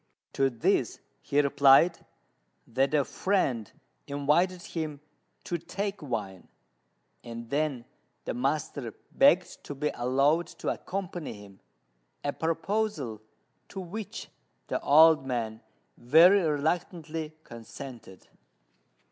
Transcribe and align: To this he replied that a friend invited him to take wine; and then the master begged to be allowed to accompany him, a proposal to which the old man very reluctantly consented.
To 0.33 0.49
this 0.49 0.99
he 1.21 1.39
replied 1.41 2.03
that 2.65 2.95
a 2.95 3.05
friend 3.05 3.71
invited 4.07 4.63
him 4.63 4.99
to 5.43 5.59
take 5.59 6.01
wine; 6.01 6.47
and 7.23 7.51
then 7.51 7.85
the 8.25 8.33
master 8.33 8.95
begged 9.11 9.63
to 9.65 9.75
be 9.75 9.89
allowed 9.93 10.47
to 10.57 10.69
accompany 10.69 11.33
him, 11.33 11.59
a 12.23 12.33
proposal 12.33 13.21
to 13.69 13.79
which 13.79 14.29
the 14.69 14.81
old 14.81 15.23
man 15.27 15.61
very 15.99 16.41
reluctantly 16.41 17.35
consented. 17.43 18.27